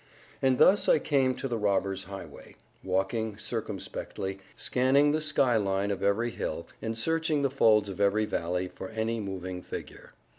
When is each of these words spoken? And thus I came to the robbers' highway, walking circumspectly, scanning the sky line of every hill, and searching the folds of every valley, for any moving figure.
And 0.41 0.57
thus 0.57 0.89
I 0.89 0.97
came 0.97 1.35
to 1.35 1.47
the 1.47 1.59
robbers' 1.59 2.05
highway, 2.05 2.55
walking 2.83 3.37
circumspectly, 3.37 4.39
scanning 4.55 5.11
the 5.11 5.21
sky 5.21 5.57
line 5.57 5.91
of 5.91 6.01
every 6.01 6.31
hill, 6.31 6.65
and 6.81 6.97
searching 6.97 7.43
the 7.43 7.51
folds 7.51 7.87
of 7.87 8.01
every 8.01 8.25
valley, 8.25 8.67
for 8.67 8.89
any 8.89 9.19
moving 9.19 9.61
figure. 9.61 10.13